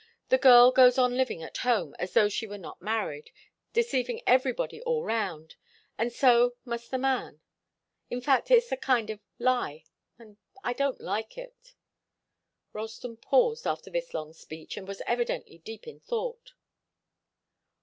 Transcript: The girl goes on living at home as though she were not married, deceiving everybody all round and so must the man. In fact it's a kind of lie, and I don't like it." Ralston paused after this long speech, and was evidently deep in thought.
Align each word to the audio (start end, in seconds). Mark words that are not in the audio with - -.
The 0.29 0.39
girl 0.39 0.71
goes 0.71 0.97
on 0.97 1.15
living 1.15 1.43
at 1.43 1.57
home 1.57 1.93
as 1.99 2.13
though 2.13 2.27
she 2.27 2.47
were 2.47 2.57
not 2.57 2.81
married, 2.81 3.29
deceiving 3.71 4.19
everybody 4.25 4.81
all 4.81 5.03
round 5.03 5.57
and 5.95 6.11
so 6.11 6.55
must 6.65 6.89
the 6.89 6.97
man. 6.97 7.39
In 8.09 8.19
fact 8.19 8.49
it's 8.49 8.71
a 8.71 8.77
kind 8.77 9.11
of 9.11 9.19
lie, 9.37 9.83
and 10.17 10.37
I 10.63 10.73
don't 10.73 10.99
like 11.01 11.37
it." 11.37 11.75
Ralston 12.73 13.15
paused 13.15 13.67
after 13.67 13.91
this 13.91 14.11
long 14.11 14.33
speech, 14.33 14.75
and 14.75 14.87
was 14.87 15.03
evidently 15.05 15.59
deep 15.59 15.85
in 15.87 15.99
thought. 15.99 16.53